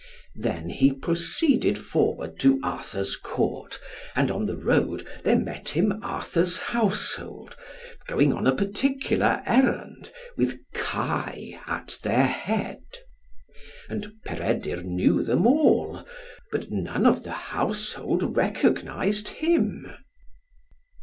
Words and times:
Then 0.33 0.67
he 0.71 0.91
proceeded 0.93 1.77
forward 1.77 2.39
to 2.39 2.59
Arthur's 2.63 3.15
Court, 3.15 3.79
and 4.15 4.31
on 4.31 4.47
the 4.47 4.57
road 4.57 5.05
there 5.23 5.37
met 5.37 5.69
him 5.69 5.99
Arthur's 6.01 6.57
household, 6.57 7.55
going 8.07 8.33
on 8.33 8.47
a 8.47 8.55
particular 8.55 9.43
errand, 9.45 10.11
with 10.35 10.57
Kai 10.73 11.61
at 11.67 11.99
their 12.01 12.25
head. 12.25 12.81
And 13.89 14.11
Peredur 14.25 14.81
knew 14.81 15.21
them 15.21 15.45
all, 15.45 16.03
but 16.51 16.71
none 16.71 17.05
of 17.05 17.21
the 17.21 17.33
household 17.53 18.35
recognised 18.35 19.27
him. 19.27 19.85